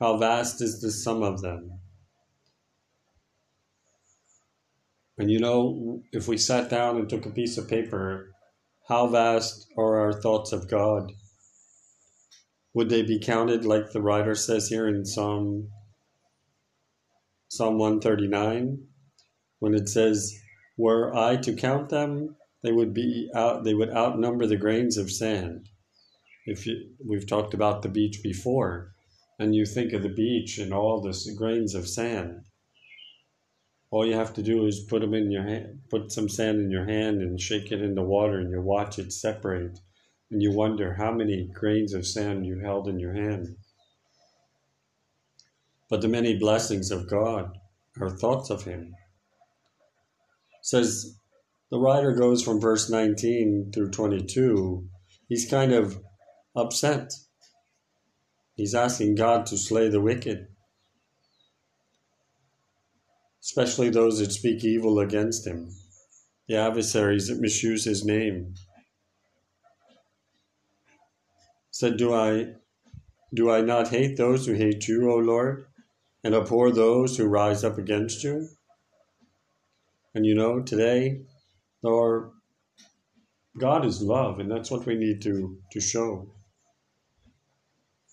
How 0.00 0.16
vast 0.16 0.60
is 0.60 0.80
the 0.80 0.90
sum 0.90 1.22
of 1.22 1.40
them. 1.40 1.78
And 5.16 5.30
you 5.30 5.38
know, 5.38 6.02
if 6.10 6.26
we 6.26 6.36
sat 6.36 6.68
down 6.68 6.96
and 6.96 7.08
took 7.08 7.26
a 7.26 7.30
piece 7.30 7.56
of 7.58 7.68
paper, 7.68 8.32
how 8.88 9.06
vast 9.06 9.68
are 9.78 10.00
our 10.00 10.12
thoughts 10.12 10.50
of 10.50 10.68
God? 10.68 11.12
Would 12.74 12.88
they 12.88 13.02
be 13.02 13.20
counted 13.20 13.64
like 13.64 13.92
the 13.92 14.02
writer 14.02 14.34
says 14.34 14.66
here 14.66 14.88
in 14.88 15.04
Psalm 15.04 15.68
Psalm 17.46 17.78
139 17.78 18.88
when 19.60 19.74
it 19.74 19.88
says, 19.88 20.34
"Were 20.76 21.14
I 21.14 21.36
to 21.36 21.54
count 21.54 21.88
them, 21.90 22.34
they 22.64 22.72
would 22.72 22.92
be 22.92 23.30
out 23.32 23.62
they 23.62 23.74
would 23.74 23.90
outnumber 23.90 24.46
the 24.46 24.56
grains 24.56 24.96
of 24.96 25.12
sand." 25.12 25.68
If 26.46 26.66
you, 26.66 26.90
we've 27.04 27.26
talked 27.26 27.54
about 27.54 27.82
the 27.82 27.88
beach 27.88 28.22
before, 28.22 28.94
and 29.38 29.54
you 29.54 29.64
think 29.64 29.92
of 29.92 30.02
the 30.02 30.08
beach 30.08 30.58
and 30.58 30.72
all 30.72 31.00
the 31.00 31.34
grains 31.36 31.74
of 31.74 31.88
sand, 31.88 32.42
all 33.90 34.06
you 34.06 34.14
have 34.14 34.32
to 34.34 34.42
do 34.42 34.66
is 34.66 34.86
put 34.88 35.00
them 35.00 35.14
in 35.14 35.30
your 35.30 35.42
hand, 35.42 35.80
put 35.90 36.12
some 36.12 36.28
sand 36.28 36.60
in 36.60 36.70
your 36.70 36.86
hand 36.86 37.20
and 37.20 37.40
shake 37.40 37.72
it 37.72 37.82
in 37.82 37.94
the 37.94 38.02
water 38.02 38.38
and 38.38 38.50
you 38.50 38.60
watch 38.60 38.98
it 38.98 39.12
separate 39.12 39.80
and 40.30 40.42
you 40.42 40.52
wonder 40.52 40.94
how 40.94 41.10
many 41.10 41.48
grains 41.52 41.92
of 41.92 42.06
sand 42.06 42.46
you 42.46 42.60
held 42.60 42.86
in 42.86 43.00
your 43.00 43.14
hand. 43.14 43.56
But 45.88 46.02
the 46.02 46.08
many 46.08 46.38
blessings 46.38 46.92
of 46.92 47.10
God 47.10 47.58
are 48.00 48.10
thoughts 48.10 48.48
of 48.48 48.62
him. 48.62 48.94
says 50.62 51.16
the 51.70 51.78
writer 51.78 52.12
goes 52.12 52.42
from 52.42 52.60
verse 52.60 52.88
19 52.88 53.72
through 53.74 53.90
22. 53.90 54.88
He's 55.28 55.50
kind 55.50 55.72
of 55.72 56.00
upset. 56.60 57.12
He's 58.54 58.74
asking 58.74 59.14
God 59.14 59.46
to 59.46 59.56
slay 59.56 59.88
the 59.88 60.00
wicked 60.00 60.48
especially 63.42 63.88
those 63.90 64.18
that 64.18 64.32
speak 64.32 64.64
evil 64.64 64.98
against 64.98 65.46
him, 65.46 65.70
the 66.48 66.56
adversaries 66.56 67.28
that 67.28 67.40
misuse 67.40 67.84
his 67.84 68.04
name. 68.04 68.54
Said, 71.70 71.96
Do 71.96 72.12
I 72.12 72.54
do 73.32 73.50
I 73.50 73.60
not 73.60 73.88
hate 73.88 74.16
those 74.16 74.46
who 74.46 74.54
hate 74.54 74.88
you, 74.88 75.10
O 75.10 75.16
Lord, 75.16 75.66
and 76.24 76.34
abhor 76.34 76.70
those 76.70 77.16
who 77.16 77.26
rise 77.26 77.62
up 77.64 77.78
against 77.78 78.24
you? 78.24 78.48
And 80.14 80.26
you 80.26 80.34
know, 80.34 80.60
today, 80.60 81.22
Lord, 81.82 82.32
God 83.56 83.84
is 83.84 84.02
love, 84.02 84.40
and 84.40 84.50
that's 84.50 84.70
what 84.70 84.84
we 84.84 84.96
need 84.96 85.22
to, 85.22 85.58
to 85.70 85.80
show. 85.80 86.28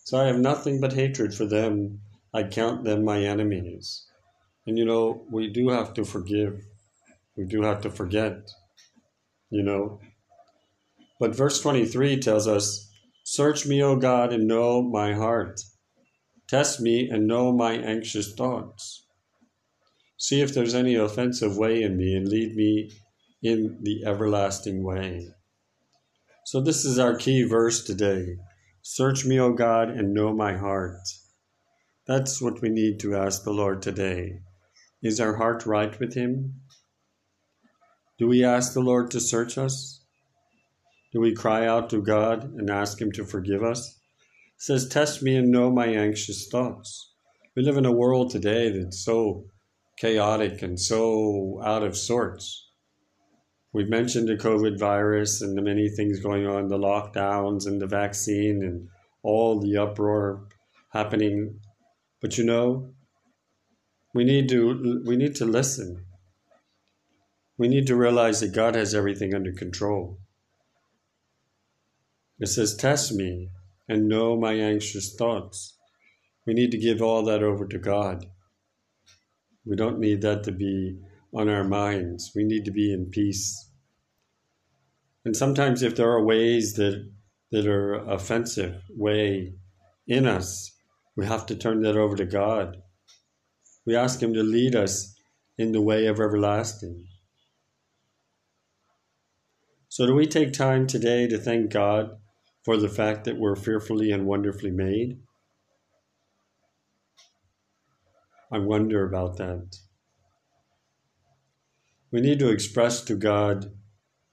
So 0.07 0.17
I 0.17 0.27
have 0.27 0.39
nothing 0.39 0.79
but 0.79 0.93
hatred 0.93 1.35
for 1.35 1.45
them. 1.45 1.99
I 2.33 2.43
count 2.43 2.85
them 2.85 3.03
my 3.03 3.23
enemies. 3.23 4.05
And 4.65 4.77
you 4.77 4.85
know, 4.85 5.25
we 5.29 5.51
do 5.51 5.67
have 5.67 5.93
to 5.95 6.05
forgive. 6.05 6.63
We 7.35 7.43
do 7.43 7.63
have 7.63 7.81
to 7.81 7.89
forget, 7.89 8.49
you 9.49 9.63
know. 9.63 9.99
But 11.19 11.35
verse 11.35 11.59
23 11.59 12.21
tells 12.21 12.47
us, 12.47 12.89
Search 13.25 13.65
me, 13.65 13.83
O 13.83 13.97
God, 13.97 14.31
and 14.31 14.47
know 14.47 14.81
my 14.81 15.13
heart. 15.13 15.59
Test 16.47 16.79
me 16.79 17.09
and 17.09 17.27
know 17.27 17.51
my 17.51 17.73
anxious 17.73 18.33
thoughts. 18.33 19.05
See 20.17 20.39
if 20.39 20.53
there's 20.53 20.73
any 20.73 20.95
offensive 20.95 21.57
way 21.57 21.83
in 21.83 21.97
me 21.97 22.15
and 22.15 22.29
lead 22.29 22.55
me 22.55 22.91
in 23.43 23.79
the 23.81 24.05
everlasting 24.05 24.85
way. 24.85 25.33
So, 26.45 26.61
this 26.61 26.85
is 26.85 26.97
our 26.97 27.17
key 27.17 27.43
verse 27.43 27.83
today. 27.83 28.37
Search 28.89 29.25
me, 29.25 29.37
O 29.37 29.51
God, 29.51 29.89
and 29.89 30.13
know 30.13 30.33
my 30.33 30.55
heart. 30.55 30.95
That's 32.07 32.41
what 32.41 32.61
we 32.61 32.69
need 32.69 33.01
to 33.01 33.17
ask 33.17 33.43
the 33.43 33.51
Lord 33.51 33.81
today. 33.81 34.39
Is 35.03 35.19
our 35.19 35.35
heart 35.35 35.65
right 35.65 35.99
with 35.99 36.13
Him? 36.13 36.61
Do 38.17 38.27
we 38.27 38.45
ask 38.45 38.73
the 38.73 38.79
Lord 38.79 39.11
to 39.11 39.19
search 39.19 39.57
us? 39.57 40.05
Do 41.11 41.19
we 41.19 41.35
cry 41.35 41.67
out 41.67 41.89
to 41.89 42.01
God 42.01 42.45
and 42.55 42.69
ask 42.69 43.01
Him 43.01 43.11
to 43.11 43.25
forgive 43.25 43.61
us? 43.61 43.99
It 44.55 44.61
says, 44.61 44.87
Test 44.87 45.21
me 45.21 45.35
and 45.35 45.51
know 45.51 45.69
my 45.69 45.87
anxious 45.87 46.47
thoughts. 46.49 47.13
We 47.57 47.63
live 47.63 47.75
in 47.75 47.85
a 47.85 47.91
world 47.91 48.31
today 48.31 48.71
that's 48.71 49.03
so 49.03 49.47
chaotic 49.99 50.61
and 50.61 50.79
so 50.79 51.61
out 51.61 51.83
of 51.83 51.97
sorts. 51.97 52.66
We've 53.77 53.87
mentioned 53.87 54.27
the 54.27 54.35
COVID 54.37 54.79
virus 54.79 55.43
and 55.43 55.55
the 55.55 55.61
many 55.61 55.87
things 55.87 56.19
going 56.19 56.47
on, 56.47 56.67
the 56.67 56.79
lockdowns 56.79 57.67
and 57.67 57.79
the 57.79 57.85
vaccine 57.85 58.63
and 58.63 58.89
all 59.21 59.59
the 59.59 59.77
uproar 59.77 60.47
happening. 60.89 61.59
But 62.19 62.39
you 62.39 62.43
know, 62.43 62.95
we 64.15 64.23
need 64.23 64.49
to 64.49 65.03
we 65.05 65.15
need 65.15 65.35
to 65.35 65.45
listen. 65.45 66.03
We 67.59 67.67
need 67.67 67.85
to 67.85 67.95
realize 67.95 68.39
that 68.39 68.55
God 68.55 68.73
has 68.73 68.95
everything 68.95 69.35
under 69.35 69.51
control. 69.51 70.17
It 72.39 72.47
says, 72.47 72.75
Test 72.75 73.13
me 73.13 73.51
and 73.87 74.09
know 74.09 74.35
my 74.35 74.53
anxious 74.53 75.13
thoughts. 75.13 75.77
We 76.47 76.55
need 76.55 76.71
to 76.71 76.79
give 76.79 77.03
all 77.03 77.23
that 77.25 77.43
over 77.43 77.67
to 77.67 77.77
God. 77.77 78.25
We 79.67 79.75
don't 79.75 79.99
need 79.99 80.23
that 80.23 80.43
to 80.45 80.51
be 80.51 80.97
on 81.31 81.47
our 81.47 81.63
minds. 81.63 82.31
We 82.35 82.43
need 82.43 82.65
to 82.65 82.71
be 82.71 82.91
in 82.91 83.11
peace. 83.11 83.65
And 85.25 85.35
sometimes, 85.35 85.83
if 85.83 85.95
there 85.95 86.09
are 86.09 86.23
ways 86.23 86.73
that, 86.73 87.09
that 87.51 87.67
are 87.67 87.95
offensive 87.95 88.81
way 88.89 89.53
in 90.07 90.25
us, 90.25 90.71
we 91.15 91.25
have 91.25 91.45
to 91.47 91.55
turn 91.55 91.81
that 91.81 91.97
over 91.97 92.15
to 92.15 92.25
God. 92.25 92.77
We 93.85 93.95
ask 93.95 94.21
Him 94.21 94.33
to 94.33 94.43
lead 94.43 94.75
us 94.75 95.15
in 95.57 95.71
the 95.71 95.81
way 95.81 96.05
of 96.05 96.19
everlasting. 96.19 97.07
So, 99.89 100.05
do 100.05 100.13
we 100.13 100.27
take 100.27 100.53
time 100.53 100.85
today 100.85 101.27
to 101.27 101.37
thank 101.37 101.71
God 101.71 102.11
for 102.63 102.77
the 102.77 102.89
fact 102.89 103.23
that 103.23 103.37
we're 103.37 103.55
fearfully 103.55 104.11
and 104.11 104.27
wonderfully 104.27 104.71
made? 104.71 105.19
I 108.51 108.59
wonder 108.59 109.03
about 109.03 109.37
that. 109.37 109.77
We 112.11 112.21
need 112.21 112.39
to 112.39 112.49
express 112.49 113.01
to 113.05 113.15
God 113.15 113.71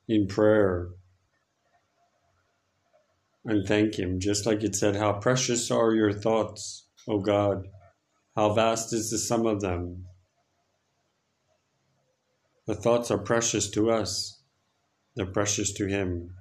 in 0.09 0.27
prayer 0.27 0.89
and 3.45 3.67
thank 3.67 3.99
Him, 3.99 4.21
just 4.21 4.47
like 4.47 4.63
it 4.63 4.75
said, 4.75 4.97
How 4.97 5.13
precious 5.13 5.71
are 5.71 5.95
your 5.95 6.13
thoughts, 6.13 6.87
O 7.07 7.21
God. 7.21 7.69
How 8.35 8.53
vast 8.53 8.93
is 8.93 9.11
the 9.11 9.19
sum 9.19 9.47
of 9.47 9.61
them? 9.61 10.07
The 12.67 12.75
thoughts 12.75 13.11
are 13.11 13.19
precious 13.19 13.71
to 13.73 13.91
us, 13.91 14.41
they're 15.15 15.27
precious 15.27 15.73
to 15.75 15.87
Him. 15.87 16.35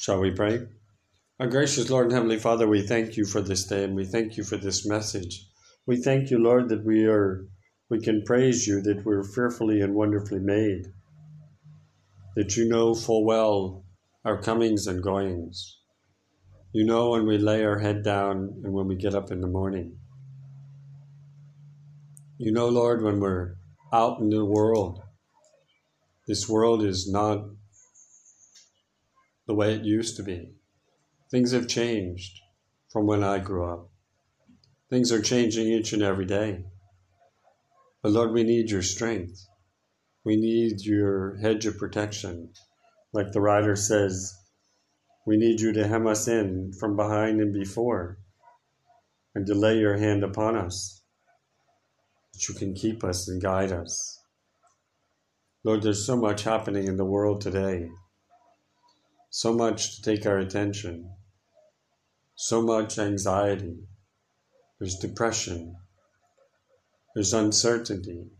Shall 0.00 0.20
we 0.20 0.30
pray? 0.30 0.66
Our 1.40 1.46
gracious 1.46 1.88
Lord 1.88 2.06
and 2.06 2.14
Heavenly 2.14 2.38
Father, 2.38 2.66
we 2.66 2.82
thank 2.82 3.16
you 3.16 3.24
for 3.24 3.40
this 3.40 3.64
day 3.64 3.84
and 3.84 3.94
we 3.94 4.04
thank 4.04 4.36
you 4.36 4.42
for 4.42 4.56
this 4.56 4.86
message. 4.86 5.46
We 5.86 5.96
thank 5.96 6.30
you, 6.30 6.38
Lord, 6.38 6.68
that 6.68 6.84
we 6.84 7.06
are 7.06 7.46
we 7.90 8.00
can 8.00 8.22
praise 8.24 8.66
you 8.66 8.80
that 8.82 9.04
we're 9.04 9.22
fearfully 9.22 9.80
and 9.80 9.94
wonderfully 9.94 10.40
made. 10.40 10.92
That 12.36 12.56
you 12.56 12.68
know 12.68 12.94
full 12.94 13.24
well 13.24 13.84
our 14.24 14.40
comings 14.40 14.86
and 14.86 15.02
goings. 15.02 15.78
You 16.72 16.84
know 16.84 17.10
when 17.10 17.26
we 17.26 17.38
lay 17.38 17.64
our 17.64 17.78
head 17.78 18.04
down 18.04 18.60
and 18.62 18.72
when 18.74 18.86
we 18.86 18.96
get 18.96 19.14
up 19.14 19.30
in 19.30 19.40
the 19.40 19.48
morning. 19.48 19.96
You 22.36 22.52
know, 22.52 22.68
Lord, 22.68 23.02
when 23.02 23.20
we're 23.20 23.56
out 23.92 24.20
in 24.20 24.28
the 24.28 24.44
world, 24.44 25.00
this 26.26 26.48
world 26.48 26.84
is 26.84 27.10
not 27.10 27.46
the 29.46 29.54
way 29.54 29.74
it 29.74 29.82
used 29.82 30.16
to 30.18 30.22
be. 30.22 30.52
Things 31.30 31.52
have 31.52 31.66
changed 31.66 32.38
from 32.92 33.06
when 33.06 33.24
I 33.24 33.38
grew 33.38 33.64
up. 33.64 33.88
Things 34.90 35.10
are 35.10 35.22
changing 35.22 35.68
each 35.68 35.92
and 35.92 36.02
every 36.02 36.26
day. 36.26 36.64
But 38.02 38.12
Lord, 38.12 38.32
we 38.32 38.44
need 38.44 38.70
your 38.70 38.82
strength. 38.82 39.44
We 40.24 40.36
need 40.36 40.80
your 40.82 41.36
hedge 41.38 41.66
of 41.66 41.78
protection. 41.78 42.52
Like 43.12 43.32
the 43.32 43.40
writer 43.40 43.74
says, 43.74 44.32
we 45.26 45.36
need 45.36 45.60
you 45.60 45.72
to 45.72 45.86
hem 45.86 46.06
us 46.06 46.28
in 46.28 46.72
from 46.78 46.96
behind 46.96 47.40
and 47.40 47.52
before, 47.52 48.18
and 49.34 49.46
to 49.46 49.54
lay 49.54 49.78
your 49.78 49.96
hand 49.96 50.22
upon 50.22 50.56
us, 50.56 51.02
that 52.32 52.48
you 52.48 52.54
can 52.54 52.74
keep 52.74 53.02
us 53.02 53.28
and 53.28 53.42
guide 53.42 53.72
us. 53.72 54.22
Lord, 55.64 55.82
there's 55.82 56.06
so 56.06 56.16
much 56.16 56.44
happening 56.44 56.86
in 56.86 56.96
the 56.96 57.04
world 57.04 57.40
today, 57.40 57.90
so 59.28 59.52
much 59.52 59.96
to 59.96 60.02
take 60.02 60.24
our 60.24 60.38
attention, 60.38 61.10
so 62.34 62.62
much 62.62 62.98
anxiety, 62.98 63.76
there's 64.78 64.96
depression, 64.96 65.76
there's 67.18 67.34
uncertainty. 67.34 68.30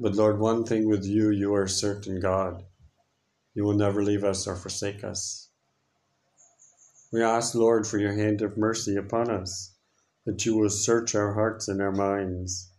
But 0.00 0.16
Lord, 0.16 0.40
one 0.40 0.64
thing 0.64 0.88
with 0.88 1.04
you, 1.04 1.30
you 1.30 1.54
are 1.54 1.68
certain 1.68 2.18
God. 2.18 2.64
You 3.54 3.62
will 3.62 3.76
never 3.76 4.02
leave 4.02 4.24
us 4.24 4.48
or 4.48 4.56
forsake 4.56 5.04
us. 5.04 5.50
We 7.12 7.22
ask, 7.22 7.54
Lord, 7.54 7.86
for 7.86 7.98
your 7.98 8.14
hand 8.14 8.42
of 8.42 8.58
mercy 8.58 8.96
upon 8.96 9.30
us, 9.30 9.76
that 10.24 10.44
you 10.44 10.56
will 10.56 10.70
search 10.70 11.14
our 11.14 11.34
hearts 11.34 11.68
and 11.68 11.80
our 11.80 11.92
minds. 11.92 12.72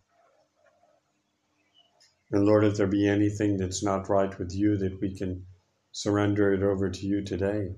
And 2.30 2.44
Lord, 2.44 2.64
if 2.64 2.76
there 2.76 2.86
be 2.86 3.08
anything 3.08 3.56
that's 3.56 3.82
not 3.82 4.10
right 4.10 4.38
with 4.38 4.54
you, 4.54 4.76
that 4.76 5.00
we 5.00 5.16
can 5.16 5.46
surrender 5.92 6.52
it 6.52 6.62
over 6.62 6.90
to 6.90 7.06
you 7.06 7.24
today. 7.24 7.70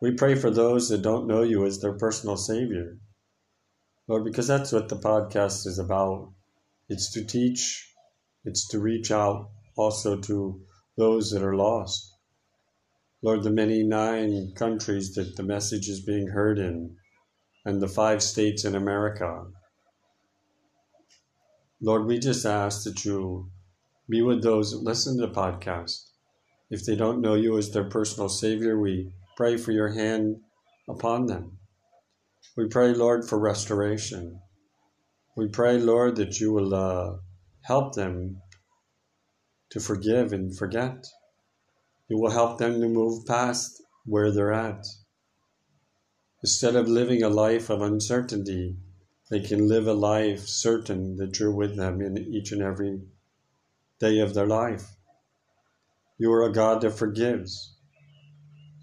We 0.00 0.12
pray 0.12 0.34
for 0.34 0.50
those 0.50 0.88
that 0.88 1.02
don't 1.02 1.26
know 1.26 1.42
you 1.42 1.64
as 1.64 1.80
their 1.80 1.96
personal 1.96 2.36
Savior. 2.36 2.98
Lord, 4.06 4.24
because 4.24 4.46
that's 4.46 4.72
what 4.72 4.88
the 4.88 4.96
podcast 4.96 5.66
is 5.66 5.78
about. 5.78 6.32
It's 6.88 7.10
to 7.12 7.24
teach 7.24 7.90
it's 8.44 8.68
to 8.68 8.78
reach 8.78 9.10
out 9.10 9.48
also 9.74 10.20
to 10.20 10.60
those 10.98 11.30
that 11.30 11.42
are 11.42 11.56
lost. 11.56 12.12
Lord, 13.22 13.42
the 13.42 13.50
many 13.50 13.82
nine 13.82 14.52
countries 14.54 15.14
that 15.14 15.36
the 15.36 15.42
message 15.42 15.88
is 15.88 16.04
being 16.04 16.28
heard 16.28 16.58
in, 16.58 16.98
and 17.64 17.80
the 17.80 17.88
five 17.88 18.22
states 18.22 18.66
in 18.66 18.74
America. 18.74 19.46
Lord, 21.80 22.04
we 22.04 22.18
just 22.18 22.44
ask 22.44 22.84
that 22.84 23.04
you 23.06 23.50
be 24.10 24.20
with 24.20 24.42
those 24.42 24.72
that 24.72 24.82
listen 24.82 25.16
to 25.18 25.26
the 25.26 25.32
podcast. 25.32 26.10
If 26.68 26.84
they 26.84 26.96
don't 26.96 27.22
know 27.22 27.34
you 27.34 27.56
as 27.56 27.70
their 27.70 27.88
personal 27.88 28.28
Savior, 28.28 28.78
we 28.78 29.14
pray 29.36 29.56
for 29.56 29.72
your 29.72 29.88
hand 29.88 30.36
upon 30.88 31.26
them. 31.26 31.58
We 32.56 32.68
pray, 32.68 32.94
Lord, 32.94 33.28
for 33.28 33.38
restoration. 33.38 34.40
We 35.36 35.48
pray, 35.48 35.78
Lord, 35.78 36.16
that 36.16 36.38
you 36.38 36.52
will 36.52 36.74
uh, 36.74 37.16
help 37.62 37.94
them 37.94 38.40
to 39.70 39.80
forgive 39.80 40.32
and 40.32 40.56
forget. 40.56 41.06
You 42.08 42.18
will 42.18 42.30
help 42.30 42.58
them 42.58 42.80
to 42.80 42.88
move 42.88 43.26
past 43.26 43.82
where 44.04 44.30
they're 44.30 44.52
at. 44.52 44.86
Instead 46.42 46.76
of 46.76 46.86
living 46.88 47.22
a 47.22 47.28
life 47.28 47.70
of 47.70 47.80
uncertainty, 47.80 48.76
they 49.30 49.40
can 49.40 49.66
live 49.66 49.88
a 49.88 49.94
life 49.94 50.46
certain 50.46 51.16
that 51.16 51.38
you're 51.38 51.50
with 51.50 51.76
them 51.76 52.00
in 52.00 52.18
each 52.18 52.52
and 52.52 52.62
every 52.62 53.00
day 53.98 54.20
of 54.20 54.34
their 54.34 54.46
life. 54.46 54.94
You 56.18 56.32
are 56.32 56.44
a 56.44 56.52
God 56.52 56.82
that 56.82 56.92
forgives. 56.92 57.73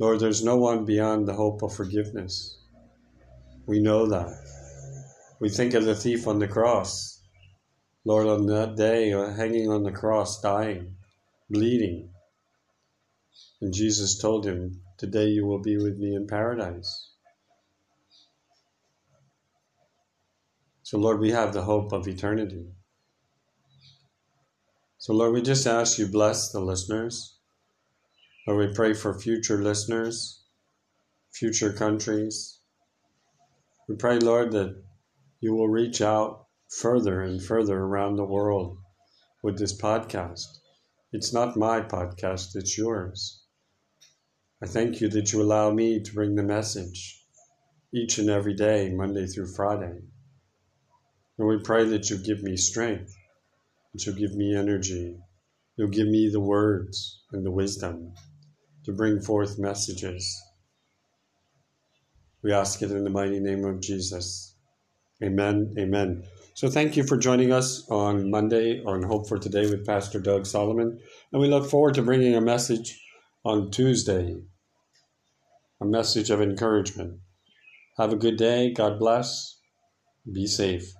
Lord, 0.01 0.19
there's 0.19 0.43
no 0.43 0.57
one 0.57 0.83
beyond 0.83 1.27
the 1.27 1.33
hope 1.33 1.61
of 1.61 1.75
forgiveness. 1.75 2.57
We 3.67 3.79
know 3.79 4.07
that. 4.07 4.35
We 5.39 5.49
think 5.49 5.75
of 5.75 5.85
the 5.85 5.95
thief 5.95 6.27
on 6.27 6.39
the 6.39 6.47
cross 6.47 7.11
Lord, 8.03 8.27
on 8.27 8.47
that 8.47 8.75
day, 8.75 9.13
uh, 9.13 9.31
hanging 9.31 9.69
on 9.69 9.83
the 9.83 9.91
cross, 9.91 10.41
dying, 10.41 10.95
bleeding. 11.49 12.09
And 13.61 13.73
Jesus 13.73 14.17
told 14.17 14.45
him, 14.45 14.81
Today 14.97 15.27
you 15.27 15.45
will 15.45 15.61
be 15.61 15.77
with 15.77 15.97
me 15.97 16.15
in 16.15 16.25
paradise. 16.27 17.09
So, 20.83 20.97
Lord, 20.97 21.19
we 21.19 21.31
have 21.31 21.53
the 21.53 21.61
hope 21.61 21.91
of 21.91 22.07
eternity. 22.07 22.67
So, 24.97 25.13
Lord, 25.13 25.33
we 25.33 25.41
just 25.41 25.67
ask 25.67 25.97
you 25.97 26.07
bless 26.07 26.51
the 26.51 26.59
listeners. 26.59 27.37
Lord, 28.47 28.69
we 28.69 28.73
pray 28.73 28.95
for 28.95 29.13
future 29.13 29.62
listeners, 29.62 30.41
future 31.32 31.71
countries. 31.71 32.60
We 33.88 33.95
pray, 33.95 34.17
Lord, 34.17 34.51
that 34.54 34.84
you 35.41 35.54
will 35.54 35.69
reach 35.69 36.01
out 36.01 36.47
further 36.67 37.21
and 37.21 37.39
further 37.39 37.77
around 37.77 38.15
the 38.15 38.25
world 38.25 38.80
with 39.43 39.60
this 39.60 39.80
podcast. 39.80 40.58
It's 41.13 41.32
not 41.32 41.56
my 41.56 41.82
podcast, 41.82 42.56
it's 42.56 42.80
yours. 42.80 43.43
I 44.60 44.65
thank 44.65 45.01
you 45.01 45.08
that 45.10 45.32
you 45.32 45.43
allow 45.43 45.69
me 45.71 46.01
to 46.01 46.13
bring 46.13 46.34
the 46.34 46.41
message 46.41 47.23
each 47.93 48.17
and 48.17 48.30
every 48.30 48.56
day, 48.56 48.91
Monday 48.91 49.27
through 49.27 49.54
Friday. 49.54 50.01
And 51.38 51.47
we 51.47 51.60
pray 51.60 51.84
that 51.86 52.10
you 52.10 52.17
give 52.17 52.41
me 52.41 52.58
strength, 52.58 53.15
that 53.93 54.04
you 54.08 54.13
give 54.13 54.34
me 54.34 54.56
energy, 54.56 55.19
you'll 55.75 55.89
give 55.89 56.08
me 56.08 56.27
the 56.32 56.39
words 56.39 57.21
and 57.32 57.45
the 57.45 57.51
wisdom 57.51 58.15
to 58.86 58.91
bring 58.91 59.22
forth 59.22 59.60
messages. 59.60 60.41
We 62.44 62.54
ask 62.54 62.82
it 62.82 62.91
in 62.91 63.04
the 63.04 63.10
mighty 63.10 63.39
name 63.39 63.65
of 63.65 63.82
Jesus. 63.82 64.56
Amen. 65.24 65.76
Amen. 65.78 66.24
So 66.56 66.70
thank 66.70 66.98
you 66.98 67.04
for 67.04 67.15
joining 67.15 67.52
us 67.52 67.88
on 67.89 68.32
Monday 68.32 68.84
on 68.84 69.04
Hope 69.04 69.28
for 69.30 69.38
Today 69.38 69.70
with 69.70 69.86
Pastor 69.86 70.20
Doug 70.20 70.46
Solomon. 70.46 71.00
And 71.32 71.41
we 71.41 71.48
look 71.48 71.70
forward 71.70 71.94
to 71.96 72.02
bringing 72.02 72.36
a 72.36 72.41
message 72.41 73.00
on 73.46 73.72
Tuesday, 73.72 74.36
a 75.80 75.86
message 75.86 76.30
of 76.30 76.41
encouragement. 76.41 77.20
Have 77.98 78.13
a 78.13 78.17
good 78.17 78.38
day. 78.38 78.74
God 78.74 79.00
bless. 79.00 79.60
Be 80.32 80.48
safe. 80.48 80.91